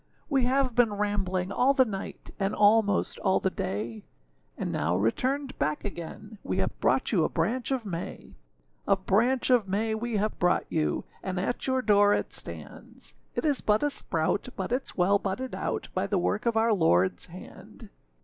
[0.31, 4.03] We have been rambling all the night, And almost all the day;
[4.57, 8.33] And now returned back again, We have brought you a branch of May.
[8.87, 13.45] A branch of May we have brought you, And at your door it stands; It
[13.45, 17.27] is but a sprout, But itâs well budded out By the work of our Lordâs
[17.27, 17.89] hand.